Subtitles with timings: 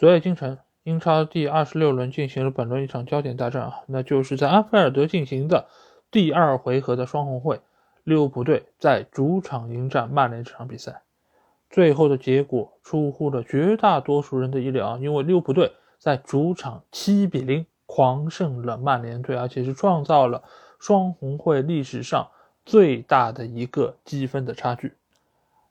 [0.00, 5.68] 昨夜今晨，英超第二十六轮进行了本轮一场焦点大战啊，那就是在安菲尔德进行的
[6.10, 7.60] 第二回合的双红会，
[8.04, 11.02] 利物浦队在主场迎战曼联这场比赛。
[11.68, 20.42] 最后的结果出乎了绝大多数人的意料啊，因为利物浦队在主场七比零狂胜了曼联队，而且是创造了
[20.78, 22.26] 双红会历史上
[22.64, 24.94] 最大的一个积分的差距。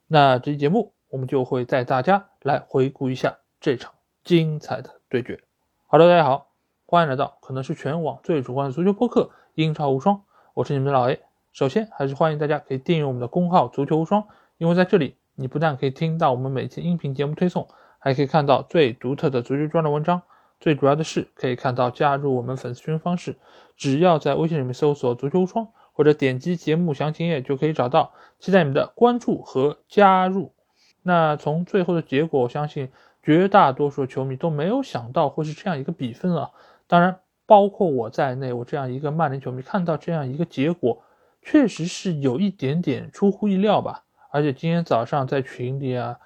[0.05, 3.91] 那这期节目，我们就会带大家来回顾一下这场。
[4.23, 5.39] 精彩的对决。
[5.87, 6.49] 好的，大家好，
[6.85, 9.23] 欢迎来到可能是全网最主观的足球播客
[9.55, 10.15] 《英超无双》，
[10.53, 11.19] 我是你们的老 A。
[11.51, 14.27] 首先，还是欢迎大家可以订阅我们的公号“足球无双”，
[14.59, 20.21] 因为在这里，你不但可以听到我们每期音频节目推送，还可以看到最独特的足球专栏文章。
[20.59, 23.37] 最主要的是，可以看到加入我们粉丝群方式，
[23.75, 28.13] 只要在微信里面搜索“足球无双”，或者点击节目详情页就可以找到。
[28.37, 30.53] 期待你们的关注和加入。
[31.01, 32.91] 那从最后的结果，我相信。
[33.21, 36.51] 绝大多数球迷都没有想到会是这样一个比分啊！
[36.87, 41.03] 当然，包括我在内，我这样一个曼联球迷看到这样一个结果，
[41.41, 44.03] 确实是有一点点出乎意料吧。
[44.31, 46.17] 而且今天早上在群里啊，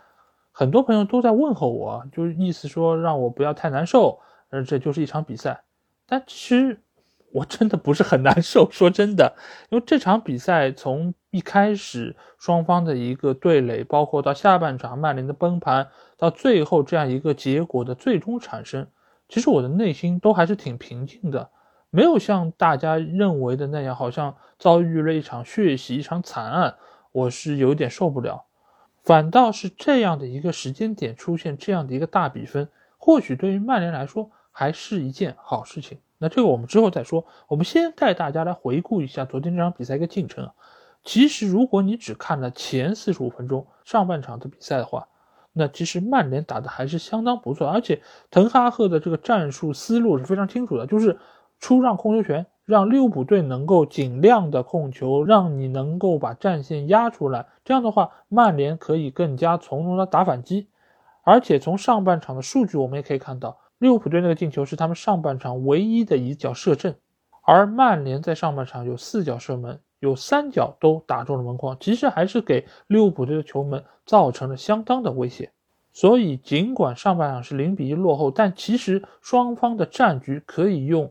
[0.52, 5.64] 很多朋友都在问候我，就是意思说让我不要太难受，呃，这就是一场比赛。
[6.06, 6.82] 但其实
[7.32, 9.36] 我真的不是很难受，说真的，
[9.70, 15.88] 因为这场比赛从一开始双方的一个对垒，包括到下半场曼联的崩盘。
[16.16, 18.88] 到最后这样一个结果的最终产生，
[19.28, 21.50] 其实我的内心都还是挺平静的，
[21.90, 26.76] 没有像大家认为的那样，好像遭遇了一场血洗、一场惨案，
[27.12, 28.46] 我是有点受不了。
[29.02, 35.98] 反倒是这样的一个时间点出现这样的一个大比分，或许对于曼联来说还是一件好事情。
[36.20, 40.54] 那这个我们之后再说，我们先带大家来回顾一下昨天这场比赛一个进程啊。
[41.04, 45.08] 其实如果你只看了前四十五分钟上半场的比赛的话，
[45.52, 48.02] 那其实曼联打的还是相当不错，而且
[48.32, 51.20] 滕哈赫的这个战术思路是非常清楚的，就是
[51.60, 60.70] 出让控球权，让利物浦队能够尽量的控球，让你能够把战线压出来，这样的话，曼联可以更加从容的打反击。
[61.26, 66.96] 而且从上半场的数据我们也可以看到，利物浦队那个进球是他们上半场唯一的一脚射正，
[67.44, 69.80] 而曼联在上半场有四脚射门。
[70.04, 75.50] 有三脚都打中了门框，其实还是给利物浦队的球门造成了相当的威胁。
[75.94, 81.10] 所以，尽管上半场是零比一落后，但其实双方的战局可以用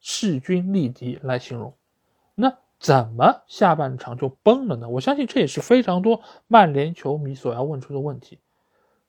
[0.00, 1.74] 势均力敌来形容。
[2.34, 4.88] 那怎么下半场就崩了呢？
[4.88, 8.38] 我相信这也是非常多曼联球迷所要问出的问题。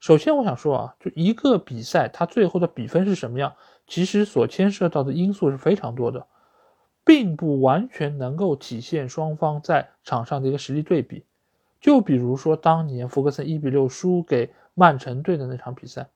[0.02, 3.54] 首先，我想说啊，就一个比赛它最后的比分是什么样，
[3.88, 6.28] 其实所牵涉到的因素是非常多的。
[7.12, 11.26] 并不完全能够体现双方在场上的一个实力对比，
[11.82, 16.08] 就比如说当年福格森一比六输给曼城队的那场比赛，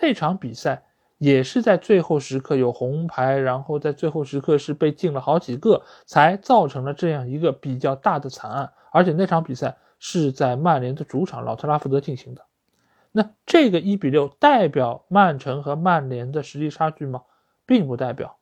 [0.00, 0.84] 那场比赛
[1.18, 8.72] 也是在最后时刻有红牌，然后在最后时刻是被进了好几个，才造成了这样一个比较大的惨案。
[8.92, 12.42] 而且那场比赛是在曼联的主场老特拉福德进行的，
[13.10, 17.22] 那这个一比六代表曼城和曼联的实力差距吗？
[17.66, 18.36] 并不代表。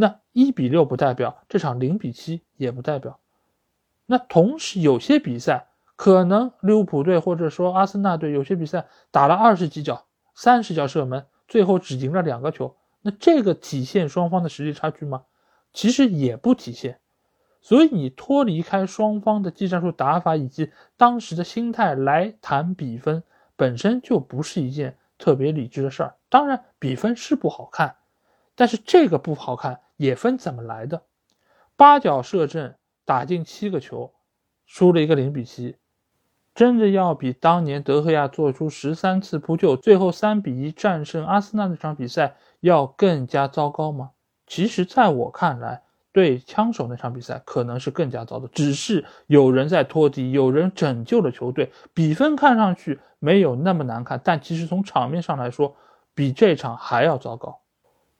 [0.00, 3.18] 那一比六不代表这场零比七也不代表，
[4.06, 5.66] 那同时有些比赛
[5.96, 15.24] 可能利物浦队或者说阿森纳队有些比赛打了二十几脚、三十脚射门，最后只赢了两个球，那这个体现双方的实力差距吗？
[15.72, 17.00] 其实也不体现。
[17.60, 23.24] 所以你脱离开双方的技战术打法以及当时的心态来谈比分，
[23.56, 26.14] 本身就不是一件特别理智的事儿。
[26.28, 27.96] 当然，比分是不好看，
[28.54, 29.80] 但是这个不好看。
[29.98, 31.02] 也分怎么来的，
[31.76, 34.14] 八角射正打进七个球，
[34.64, 35.76] 输了一个零比七，
[36.54, 44.12] 真的要比当年德赫亚做出十三次扑救，最后三比一战胜阿森纳那场比赛要更加糟糕吗？
[44.46, 45.82] 其实，在我看来，
[46.12, 55.76] 对枪手那场比赛可能是更加糟的，只是有人在托底，有人拯救了球队，比分看上去没有那么难看，但其实从场面上来说，
[56.14, 57.60] 比这场还要糟糕。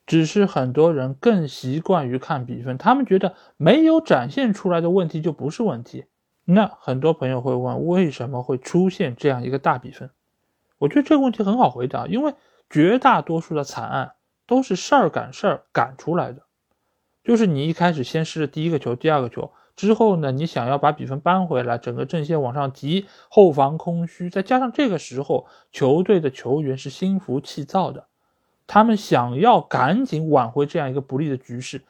[0.09, 6.07] 只是很多人更习惯于看比分，他们觉得没有展现出来的问题就不是问题。
[6.47, 10.11] 那很多朋友会问，为什么会出现这样一个大比分？
[10.79, 12.35] 我觉得这个问题很好回答，因为
[12.71, 14.13] 绝大多数的惨案
[14.47, 16.43] 都是事儿赶事儿赶出来的。
[17.23, 28.08] 就是你一开始先失了第一个球、第二个球之后呢，你想要把比分扳回来，整个阵线往上提，后防空虚，再加上这个时候球队的球员是心浮气躁的。
[28.69, 31.83] 他们想要赶紧挽回这样一个不利的局势，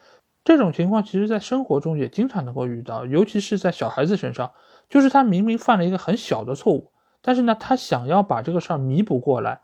[0.45, 4.53] 这种情况其实，在生活中也经常能够遇到，尤其是在小孩子身上，
[4.89, 9.61] 就是他明明犯了一个很小的错误，但是呢，他想要把这个事儿弥补过来，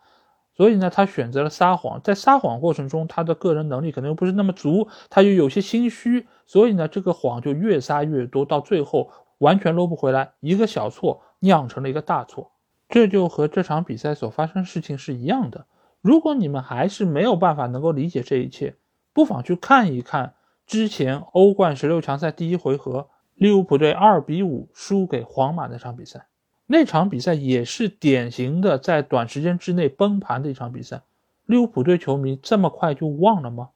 [0.57, 2.01] 所以呢，他选择了撒谎。
[2.03, 12.51] 在撒谎过程中，他的个人能力可能又不是那么足，他又有些心虚，所以呢，这个谎就越撒越多，到最后完全搂不回来，一个小错酿成了一个大错。
[12.89, 15.67] 这就和这场比赛所发生事情是一样的。
[16.05, 18.75] 如果你们还是没有办法能够理解这一切，
[19.15, 20.35] 不妨去看一看
[20.67, 26.27] 之前欧冠十六强赛第一回合利物浦队二比五输给皇马那场比赛。
[26.67, 31.01] 那场比赛也是典型的在短时间之内崩盘的一场比赛。
[31.47, 33.71] 利物浦队球迷这么快就忘了吗？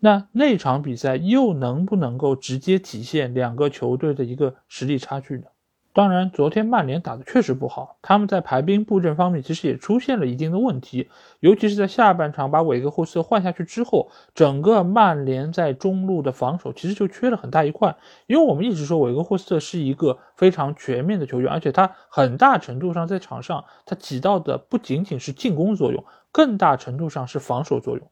[0.00, 5.44] 那那场比赛又能不能够直接体现两个球队的一个实力差距呢？
[5.94, 17.96] 当然，昨天曼联打的确实不好，他们在排兵布阵方面其实也出现了一定的问题，尤其是在下半场把韦格霍斯特换下去之后，整个曼联在中路的防守其实就缺了很大一块。
[18.26, 28.06] 因为我们一直说韦格霍斯特是一个非常全面的球员，而且他很大程度上在场上他起到的不仅仅是进攻作用，更大程度上是防守作用。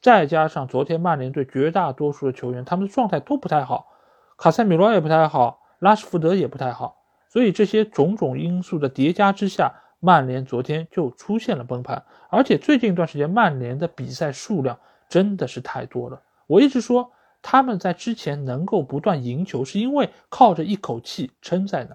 [0.00, 3.88] 再加上昨天曼联队绝大多数的球员他们的状态都不太好，
[4.36, 6.98] 卡塞米罗也不太好，拉什福德也不太好。
[7.36, 12.02] 所以这些种种因素的叠加之下，曼联昨天就出现了崩盘。
[12.30, 14.78] 而且最近一段时间，曼联的比赛数量
[15.10, 16.22] 真的是太多了。
[16.46, 17.12] 我一直说
[17.42, 21.94] 他们在之前能够不断赢球，是因为靠着一口气撑在那。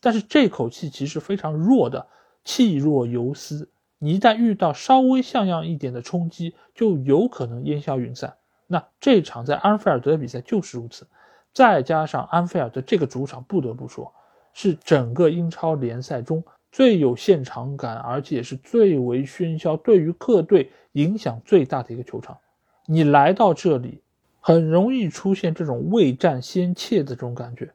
[0.00, 2.08] 但是这口气其实非常弱的，
[2.42, 3.70] 气若游丝。
[4.00, 8.38] 你一旦遇到稍微像样一点的冲击，就有可能烟消云散。
[8.66, 11.06] 那这场在安菲尔德的比赛就是如此。
[11.52, 14.12] 再加上安菲尔德这个主场，不得不说。
[14.62, 22.36] 是整个英超联赛中最有现场感，而且也是最为喧嚣，对于客队影响最大的一个球场。
[22.84, 24.02] 你来到这里，
[24.38, 27.70] 很容易出现这种未战先怯的这种感觉。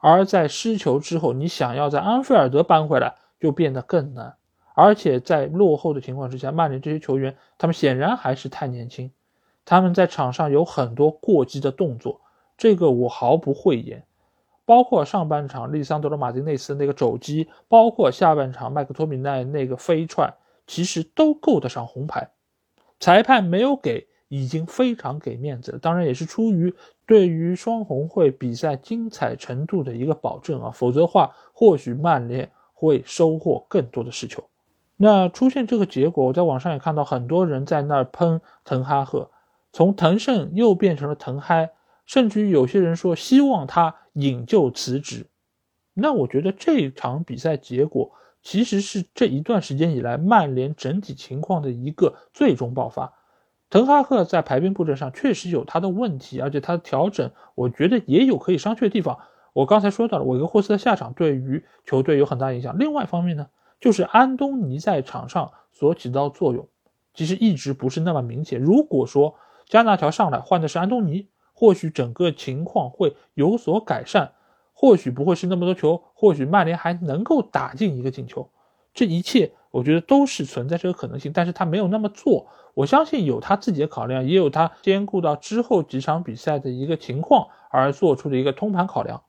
[0.00, 4.34] 而在失球之后，你想要在安菲尔德扳回来，就变得更难。
[4.74, 9.12] 而且在落后的情况之下，曼联这些球员，他们显然还是太年轻，
[9.64, 12.20] 他们在场上有很多过激的动作，
[12.58, 14.02] 这个我毫不讳言。
[14.66, 20.34] 包括上半场利桑德罗马丁内斯那个肘击，包括下半场麦克托米奈那个飞踹，
[20.66, 22.28] 其实都够得上红牌。
[22.98, 25.78] 裁判没有给，已经非常给面子了。
[25.78, 26.74] 当然也是出于
[27.06, 34.42] 对于双红会比赛精彩程度的一个保证啊，否则的话或许曼联会收获更多的失球。
[34.96, 39.30] 那出现这个结果，我在网上也看到很多人在那儿喷滕哈赫，
[39.72, 41.70] 从滕胜又变成了滕嗨。
[42.06, 45.26] 甚至于有些人说希望他引咎辞职，
[45.92, 48.12] 那我觉得这场比赛结果
[48.42, 53.12] 其实是这一段时间以来曼联整体情况的一个最终爆发。
[53.68, 59.18] 滕哈赫在排兵布阵上确实有他的问题，而且他的调整我觉得也有可以商榷的地方。
[59.52, 62.78] 我刚才说到了韦格霍斯的下场对于球队有很大影响。
[62.78, 63.48] 另外一方面呢，
[63.80, 66.68] 就是安东尼在场上所起到作用
[67.14, 68.60] 其实一直不是那么明显。
[68.60, 69.34] 如果说
[69.66, 71.28] 加纳乔上来换的是安东尼。
[71.58, 74.32] 或许整个情况会有所改善，
[74.74, 78.50] 或许不会是那么多球，或许曼联还能够打进一个进球。
[78.92, 82.48] 这一切我觉得都是存在这个可能性，但是他没有那么做。
[82.74, 89.22] 我相信有他自己的考量，也有他兼顾到之后几场比赛的一个情况而做出的一个通盘考量。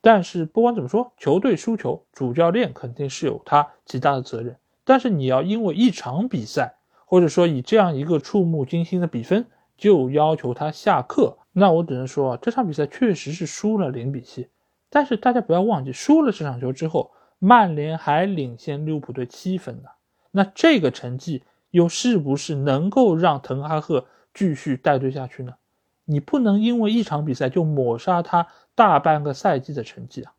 [0.00, 4.56] 但是不管怎么说，球队输球，主教练肯定是有他极大的责任。
[4.84, 9.46] 但是你要因为一场比赛，或者说以这样一个触目惊心的比分，
[9.76, 11.36] 就要求他下课。
[11.56, 14.48] 那我只能说啊，这场比赛确实是输了零比七，
[14.90, 19.88] 但是大家不要忘记，输了这场球之后，曼联还领先利物浦队七分呢。
[20.32, 25.54] 那这个成绩又是不是能够让滕哈赫继续带队下去呢？
[26.04, 30.34] 你不能因为一场比赛就抹杀他大半个赛季的成绩啊！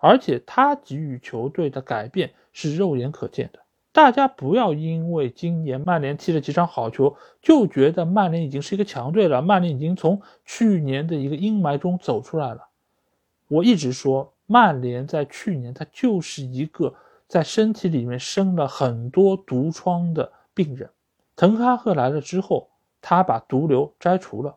[0.00, 3.60] 而且他给予球队的改变是肉眼可见的。
[3.94, 9.40] 大家不要因为今年曼联踢了几场好球，就觉得曼联已经是一个强队了。
[9.40, 12.66] 曼联已经从去年的一个阴霾中走出来了。
[13.46, 16.92] 我一直说，曼联在去年他就是一个
[17.28, 20.90] 在身体里面生了很多毒疮的病人。
[21.36, 22.70] 滕哈赫来了之后，
[23.00, 24.56] 他把毒瘤摘除了，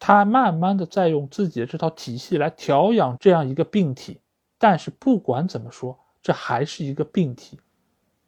[0.00, 4.18] 他慢慢的在用自己的这套体系来调养这样一个病体。
[4.58, 7.60] 但是不管怎么说，这还是一个病体。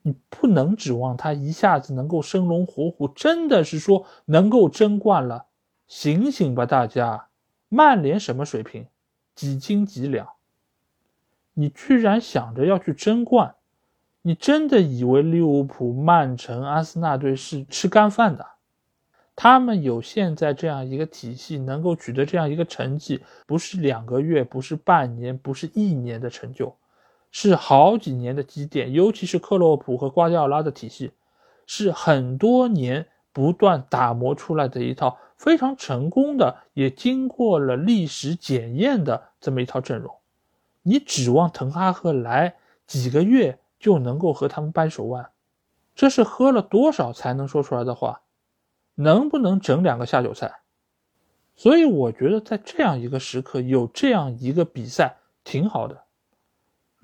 [0.07, 5.47] 你不能指望他一下子能够生龙活虎，真的是说能够争冠了？
[5.89, 7.27] 醒醒吧，大家！
[7.69, 8.87] 曼联什么水平？
[9.35, 10.29] 几斤几两？
[11.55, 13.57] 你居然想着要去争冠？
[14.23, 18.47] 你真的以为利物浦、曼城、阿森纳队是吃干饭的？
[19.35, 26.77] 他们有现在这样一个体系，能够取得这样一个成绩，不是两个月，不是半年，不是一年的成就。
[27.39, 31.13] 是好几年的积淀，尤其是克洛普和瓜迪奥拉的体系，
[31.67, 40.17] 是很多年不断打磨出来的一套非常成功的，也经过了历史检验的这么一套阵容。
[40.81, 45.29] 你指望滕哈赫来几个月就能够和他们掰手腕，
[45.95, 48.23] 这是喝了多少才能说出来的话？
[48.95, 50.61] 能不能整两个下酒菜？
[51.55, 56.06] 所以我觉得在这样一个时刻有这样一个比赛挺好的，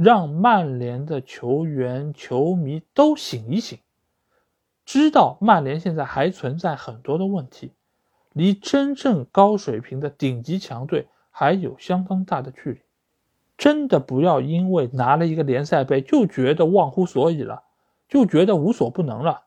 [0.03, 3.79] 让曼联的球员、球迷都醒一醒，
[4.85, 7.71] 知道曼联现在还存在很多的问题，
[8.33, 12.81] 离真正高水平的顶级强队还有相当大的距离。
[13.57, 17.63] 真的不要因为拿了一个联赛杯就觉得忘乎所以了，
[18.09, 19.45] 就觉得无所不能了。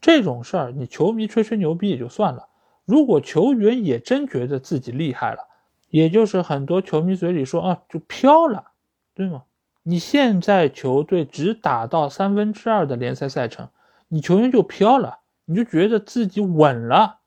[0.00, 2.48] 这种事儿，你球迷吹吹牛逼也就算了，
[2.84, 5.48] 如果球员也真觉得自己厉害了，
[5.88, 8.68] 也就是很多球迷嘴里说啊，就飘了，
[9.14, 9.42] 对吗？
[9.86, 13.68] 你现在球队只打到三分之二的联赛赛程，
[14.08, 17.18] 你球员就飘了，你就觉得自己稳了，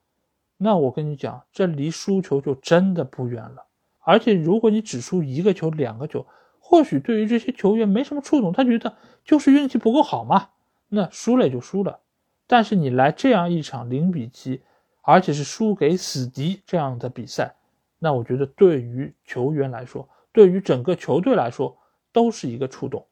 [0.58, 3.66] 那我跟你讲，这离输球就真的不远了。
[4.00, 6.26] 而且如果你只输一个球、两个球，
[6.60, 10.50] 或许对于这些球员没什么触动，他觉得就是运气不够好嘛，
[10.90, 12.00] 那输了也就输了。
[12.48, 14.64] 但是你来这样一场零比七，
[15.04, 17.54] 而且是输给死敌这样的比赛，
[18.00, 21.78] 那我觉得对于球员来说，对于整个球队来说，
[22.12, 23.06] 都是一个触动，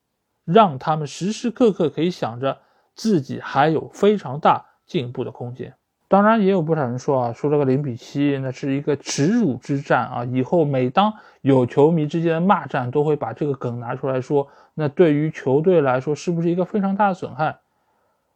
[0.43, 2.57] 让他们时时刻刻可以想着
[2.93, 5.73] 自己还有非常大进步的空间。
[6.07, 10.25] 当然，也有不少人说啊，输了个零比七，那是一个耻辱之战啊！
[10.25, 11.11] 以后每当
[11.41, 17.57] 有球迷之间的骂战，都会把这个梗拿出来说，那对于球队来说，是不是一个非常大的损害？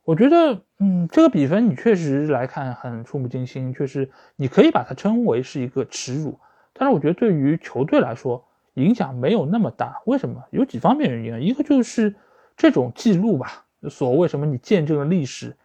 [0.04, 6.40] 我觉得，嗯，这个比分你确实来看很触目惊心，确实你可以把它称为是一个耻辱。
[6.74, 8.44] 但是我觉得对于球队来说
[8.76, 10.02] 影响没有那么大。
[10.06, 10.44] 为什么？
[10.52, 11.40] 有几方面原因啊。
[11.40, 12.16] 一个就是
[12.56, 15.56] 这种记录吧，所谓什么你见证了历史，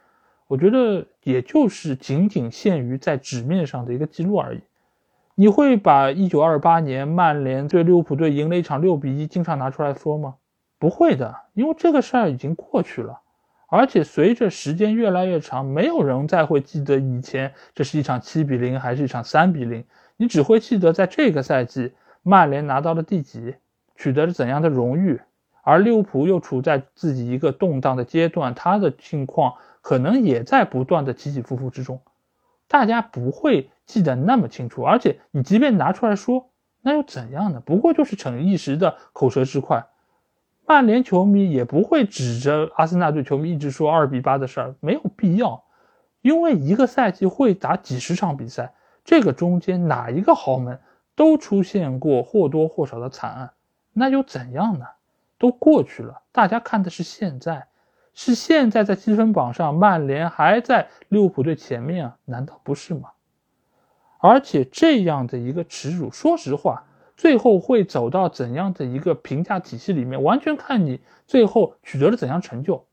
[0.46, 4.60] 我觉得也就是仅仅限于在纸面上的一个记录而已。
[5.34, 10.36] 你会把一九二八年曼联对利物浦队赢了一场六比一经常拿出来说吗？
[10.78, 13.20] 不会的，因为这个事儿已经过去了。
[13.68, 19.82] 而且随着时间越来越长，没有人再会记得以前这是一场七比零还是一场三比零，
[20.16, 21.92] 你只会记得在这个赛季
[22.24, 23.54] 曼联拿到了第几，
[23.94, 25.20] 取得了怎样的荣誉，
[25.62, 32.00] 而利物浦又处在自己一个动荡的阶段，他的境况可能也在不断的起起伏伏之中，
[32.66, 34.82] 大家不会记得那么清楚。
[34.82, 36.48] 而且你即便拿出来说，
[36.80, 37.60] 那又怎样呢？
[37.60, 39.86] 不过就是逞一时的口舌之快。
[40.66, 45.62] 曼联球迷也不会指着阿森纳队球迷一直说二比八的事儿，没有必要，
[46.22, 48.72] 因为一个赛季会打几十场比赛，
[49.04, 50.80] 这个中间哪一个豪门
[51.14, 53.52] 都出现过或多或少的惨案，
[53.92, 54.86] 那又怎样呢？
[55.38, 57.66] 都过去了，大家看的是现在，
[58.14, 63.10] 是现在在积分榜上曼联还在利物浦队前面啊，难道不是吗？
[64.18, 66.84] 而且这样的一个耻辱，说实话。
[67.16, 72.86] 最后会走到怎样的一个评价体系里面，完全看你最后取得了怎样成就。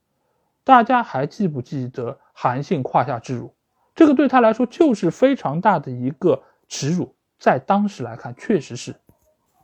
[0.62, 3.52] 大家还记不记得韩信胯下之辱？
[3.96, 8.94] 这个对他来说就是非常大的一个耻辱，在当时来看确实是。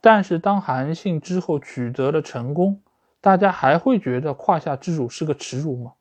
[0.00, 2.80] 但是当韩信之后取得了成功，
[3.20, 5.92] 大家还会觉得胯下之辱是个耻辱吗？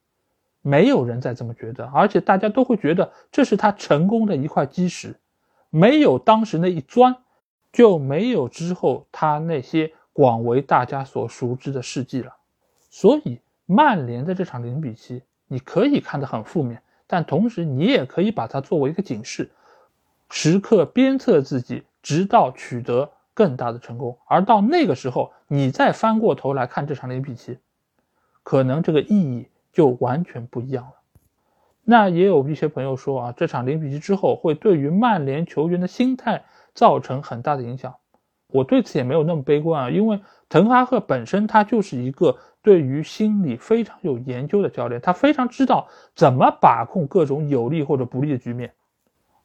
[0.64, 5.20] 没有人再这么觉得，而且大家都会觉得这是他成功的一块基石。
[5.70, 7.16] 没有当时那一砖。
[7.74, 12.34] 就没有之后他那些广为大家所熟知的事迹了。
[12.90, 19.52] 所以曼联的这场零比七，你可以看得很负面，但同时你也可以把它作为一个警示，
[20.30, 24.18] 时刻鞭策自己，直到取得更大的成功。
[24.28, 27.58] 而到那个时候，你再翻过头来看这场零比七，
[28.44, 30.94] 可能这个意义就完全不一样了。
[31.84, 36.44] 那也有一些朋友说啊，这场零比七之后会对于曼联球员的心态。
[36.78, 37.96] 造成很大的影响，
[38.50, 48.76] 我对此也没有那么悲观啊，因为滕哈赫本身他就是一个对于心理非常有研究的教练，他非常知道怎么把控各种有利或者不利的局面。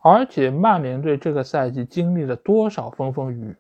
[0.05, 3.57] 而且曼联队这个赛季经历了多少风风雨雨，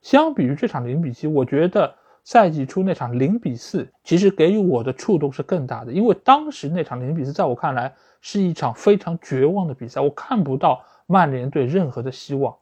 [0.00, 12.56] 相比于这场零比七，我觉得赛季初那场零比四其实给予我的触动是更大的，因为当时那场零比四在我看来是一场非常绝望的比赛，我看不到曼联队任何的希望。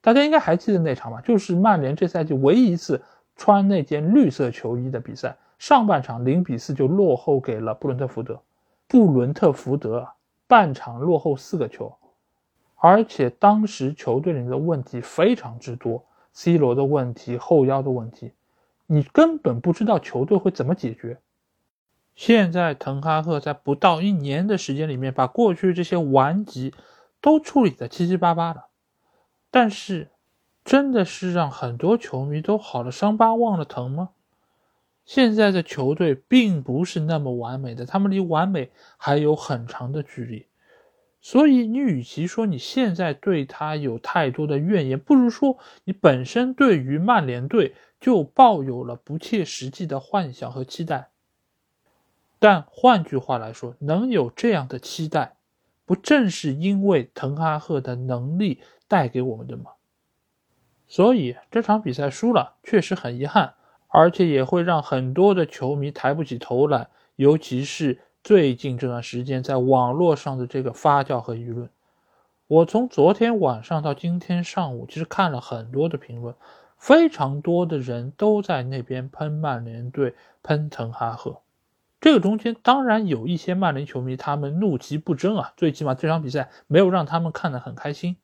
[0.00, 1.20] 大家应该还记得那场吧？
[1.20, 3.02] 就是曼联这赛季唯一一次
[3.36, 8.40] 穿那件绿色球衣的比赛，上半场零比四就落后给了布伦特福德，
[8.86, 10.08] 布伦特福德
[10.46, 11.92] 半场落后四个球，
[12.80, 18.32] 而且当时球队里的问题非常之多，C 罗的问题、后腰的问题，
[18.86, 21.18] 你根本不知道球队会怎么解决。
[22.14, 26.74] 现在滕哈赫在不到一年的时间里面，把过去这些顽疾
[27.20, 28.66] 都处理的七七八八了，
[29.52, 30.10] 但是
[30.64, 34.10] 真的是让很多球迷都好了伤疤忘了疼吗？
[35.04, 40.47] 现在的球队并不是那么完美的，他们离完美还有很长的距离。
[41.30, 51.10] 所以，你与其说你现在对他有太多的怨言，不如说你本身对于曼联队就抱有了不切实际的幻想和期待。
[52.38, 55.36] 但换句话来说，能有这样的期待，
[55.84, 59.72] 不正是因为滕哈赫的能力带给我们的吗？
[60.86, 63.52] 所以这场比赛输了，确实很遗憾，
[63.88, 68.00] 而且也会让很多的球迷抬不起头来，尤其是。
[68.28, 71.70] 最近这段时间，在网络上的这个发酵和舆论，
[72.46, 76.34] 我从昨天晚上到今天上午，其实看了很多的评论，
[76.76, 81.40] 非常多的人都在那边喷曼联队、喷滕哈赫。
[82.02, 88.18] 这个中间当然有一些曼联球迷，他们怒其不争啊，最起码这场比赛没有让他们看得很开心。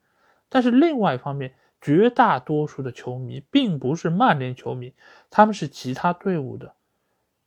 [0.49, 4.93] 但是另外一方面，绝大多数的球迷并不是曼联球迷，
[5.31, 6.73] 他们是其他队伍的。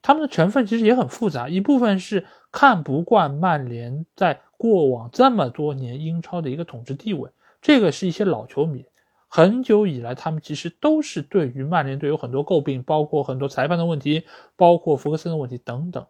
[0.01, 8.87] 他们的成分其实也很复杂，一部分是看不惯曼联在过往这么多年英超的一个统治地位，这个是一些老球迷，
[9.29, 14.25] 很久以来他们其实都是对于曼联队有很多诟病，包括很多裁判的问题，
[14.57, 16.07] 包括福格森的问题等等。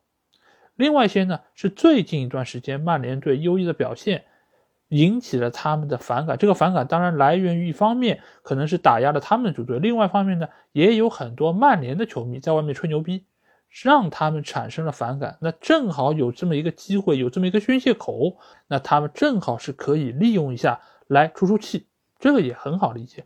[0.76, 4.24] 另外一些呢，是最近一段时间曼联队优异的表现
[4.90, 13.24] 引起了他们的反感，这个反感当然来源于一方面可能是打压了他们的主队，另外一方面呢，也有很多曼联的球迷在外面吹牛逼。
[13.70, 21.86] 让他们产生了反感，那正好有这么一个机会，有这么一个宣泄口，那他们正好是可以利用一下来出出气，
[22.18, 23.24] 这个也很好理解。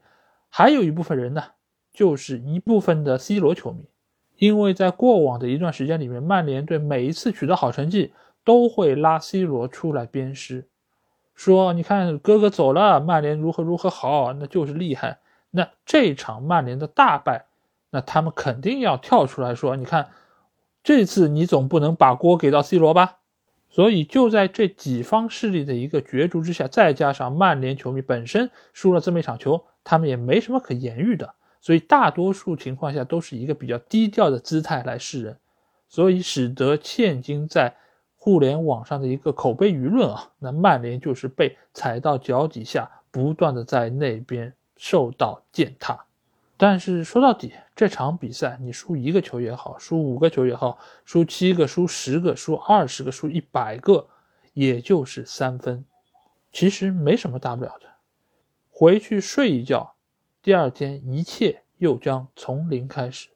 [0.49, 1.42] 还有一部分人呢，
[1.92, 3.84] 就是一部分的 C 罗球迷，
[4.37, 8.12] 因为在过往的一段时间里面，曼联队每一次取得好成绩，
[8.44, 10.66] 都会拉 C 罗出来鞭尸，
[11.34, 15.20] 说你看哥哥走了，曼联如何如何好，那就是厉害。
[15.52, 17.46] 那这场曼联的大败，
[17.90, 20.11] 那他们肯定要跳出来说，你看。
[20.83, 23.18] 这次你总不能把锅给到 C 罗吧？
[23.68, 35.38] 所以就在这几方势力的一个角逐之下，再加上曼联球迷本身输了这么一场球，他们也没什么可言喻的，所以大多数情况下都是一个比较低调的姿态来示人，
[35.88, 37.75] 所以使得现今在
[38.16, 46.05] 互联网上的一个口碑舆论啊，那曼联就是被踩到脚底下，不断的在那边受到践踏。
[46.62, 54.07] 但是说到底，这场比赛你输一个球也好，输五个球也好，输七个、输十个、输二十个、输一百个，
[54.53, 55.85] 也就是三分，
[56.53, 57.88] 其实没什么大不了的。
[58.70, 59.94] 回去睡一觉，
[60.40, 63.31] 第二天一切又将从零开始。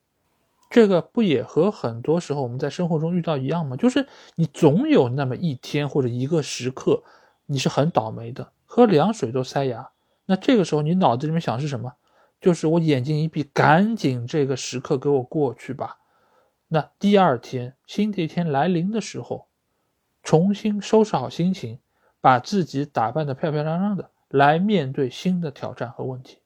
[0.71, 3.77] 这个不也和很多时候我们在生活中遇到一样吗？
[3.77, 7.03] 就是你总有那么一天或者一个时刻，
[7.47, 9.91] 你是很倒霉的，喝凉水都塞牙。
[10.27, 11.93] 那这个时候你脑子里面想是什么？
[12.47, 15.99] 就是我眼睛一闭，赶紧这个时刻给我过去吧。
[16.69, 19.49] 那第二天新的一天来临的时候，
[20.23, 21.81] 重新收拾好心情，
[22.21, 26.39] 把自己打扮的漂漂亮亮的，来面对新的挑战和问题。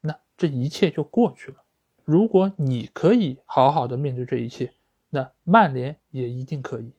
[0.00, 1.58] 那这一切就过去了。
[2.04, 4.72] 如果你可以好好的面对这一切，
[5.10, 6.90] 那曼联也一定可以。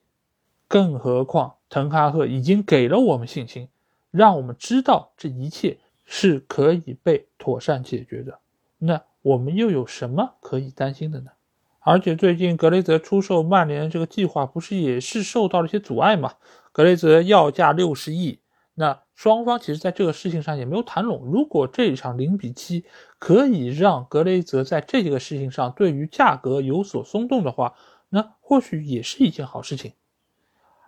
[0.69, 3.67] 更何况滕哈赫已经给了我们信心，
[4.11, 5.79] 让我们知道这一切。
[6.07, 8.37] 是可以被妥善解决的，
[8.85, 11.31] 那我们又有什么可以担心的呢？
[11.79, 16.33] 而且最近格雷泽出售曼联这个计划不是也是受到了一些阻碍嘛？
[16.71, 18.39] 格雷泽要价六十亿，
[18.73, 21.25] 那双方其实在这个事情上也没有谈拢。
[21.25, 22.85] 如果这一场零比七
[23.17, 27.75] 可以让格雷泽在这个事情上对于价格有所松动的话，
[28.09, 29.93] 那或许也是一件好事情。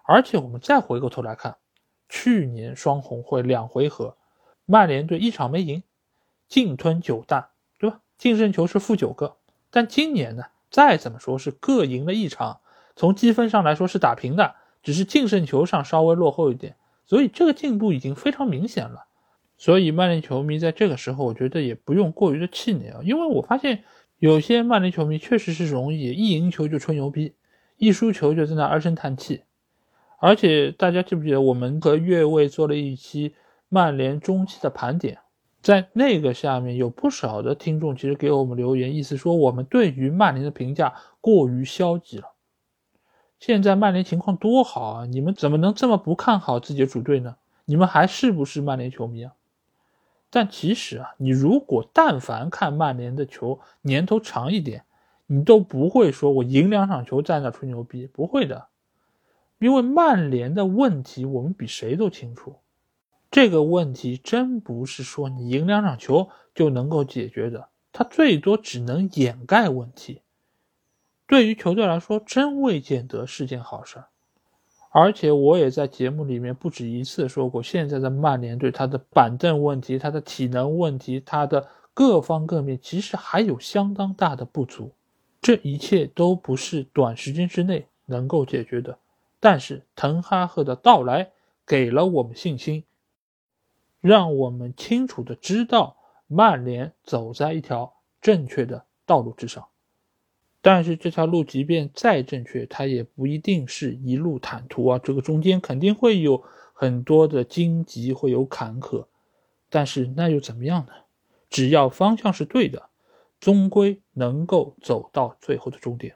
[0.03, 1.57] 而且我们再回过头来看，
[2.09, 4.15] 去年双红会两回合。
[4.65, 5.83] 曼联队一场没赢，
[6.47, 7.47] 净吞九蛋，
[8.17, 9.37] 净胜球是负九个。
[9.69, 12.61] 但今年呢，再怎么说是各赢了一场，
[12.95, 16.75] 从积分上来说是打平的，只是净胜球上稍微落后一点。
[17.05, 19.05] 所以这个进步已经非常明显了。
[19.57, 23.83] 所以曼联球迷在这个时候，我觉得也不用过于的气馁啊，因为我发现
[24.19, 27.33] 有些曼联球迷确实是容易一赢球就吹牛逼，
[27.77, 29.43] 一输球就在那唉声叹气。
[30.19, 33.35] 而且大家记不记得我们和越位做了一期？
[33.69, 35.19] 曼联中期的盘点，
[35.67, 42.31] 在那个下面有不少的听众其实给我们留言，意思说我们对于曼联的评价过于消极了。
[43.37, 47.35] 现在曼联情况多好啊，你们怎么能这么不看好自己的主队呢？
[47.65, 49.33] 你们还是不是曼联球迷啊？
[50.29, 54.85] 但其实啊，你如果但凡看曼联的球年头长一点，
[55.25, 58.67] 你都不会说我赢两场球在那吹牛逼，不会的。
[59.59, 62.55] 因为曼联的问题我们比谁都清楚。
[63.29, 70.21] 这个问题真不是说你赢两场球就能够解决的，它最多只能掩盖问题。
[71.27, 74.07] 对于球队来说，真未见得是件好事儿。
[74.91, 84.93] 而且我也在节目里面不止一次说过，现在的曼联队，他的板凳问题、他的体能问题、他的各方各面，其实还有相当大的不足。
[85.41, 88.97] 这一切都不是短时间之内能够解决的。
[89.39, 91.29] 但是滕哈赫的到来
[91.65, 92.83] 给了我们信心，
[94.07, 99.67] 让我们清楚的知道曼联走在一条正确的道路之上。
[100.61, 104.99] 但是这条路即便再正确，它也不一定是一路坦途啊！
[104.99, 106.43] 这个中间肯定会有
[106.73, 109.05] 很多的荆棘，会有坎坷。
[109.69, 110.93] 但是那又怎么样呢？
[111.49, 112.89] 只要方向是对的，
[113.39, 116.15] 终归能够走到最后的终点。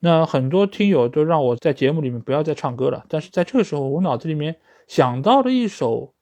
[0.00, 4.56] 那很多听友都让我在节目里面不要再唱歌了，但是在这个时候，我脑子里面
[4.88, 6.13] 想到了一首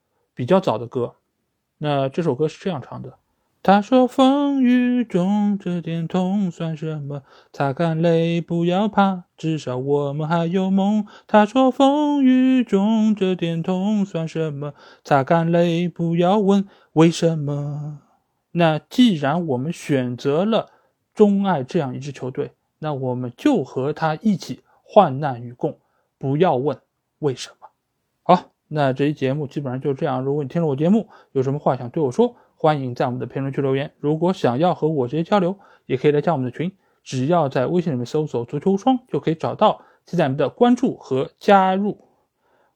[0.42, 1.14] 比较早的歌。
[1.78, 3.14] 那这首歌是这样唱的。
[3.62, 7.22] 他说：“风雨中这点痛算什么？
[7.52, 14.74] 擦干泪，不要怕，至少我们还有梦。”他说：“风雨中这点痛算什么？
[15.05, 18.00] 擦干泪，不要问为什么。”
[18.50, 20.70] 那既然我们选择了
[21.14, 22.50] 钟爱这样一支球队，
[22.81, 25.78] 那我们就和他一起患难与共，
[26.18, 26.81] 不要问
[27.20, 27.62] 为什么。
[28.74, 30.22] 那这期节目基本上就这样。
[30.24, 32.37] 如果你听了我节目，有什么话想对我说？
[32.56, 33.92] 欢迎在我们的评论区留言。
[34.00, 41.98] 如果想要和我直接交流，也可以来加我们的群，只要在微信里面搜索“足球无双”就可以找到，期待你们的关注和加入。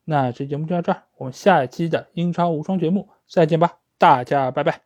[0.05, 4.86] 那这节目就到这儿，我们下一期的英超无双节目再见吧，大家拜拜。